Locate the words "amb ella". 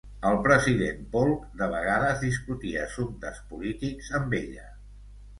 4.21-4.65